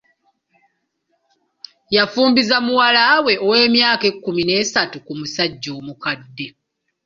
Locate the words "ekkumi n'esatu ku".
4.11-5.13